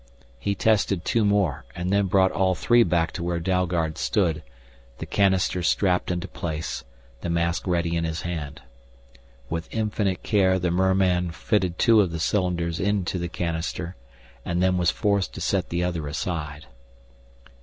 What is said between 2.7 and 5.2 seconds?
back to where Dalgard stood, the